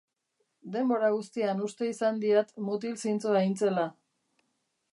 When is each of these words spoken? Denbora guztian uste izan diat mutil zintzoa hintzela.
Denbora 0.75 1.11
guztian 1.15 1.61
uste 1.67 1.89
izan 1.91 2.17
diat 2.23 2.49
mutil 2.69 2.99
zintzoa 3.05 3.43
hintzela. 3.49 3.85